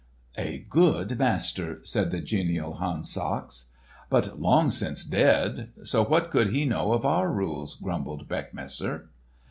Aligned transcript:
"A 0.35 0.65
good 0.67 1.19
master!" 1.19 1.79
said 1.83 2.09
the 2.09 2.21
genial 2.21 2.73
Hans 2.77 3.11
Sachs. 3.11 3.67
"But 4.09 4.39
long 4.41 4.71
since 4.71 5.05
dead! 5.05 5.69
So 5.83 6.03
what 6.03 6.31
could 6.31 6.49
he 6.49 6.65
know 6.65 6.93
of 6.93 7.05
our 7.05 7.31
rules?" 7.31 7.75
grumbled 7.75 8.27
Beckmesser. 8.27 9.09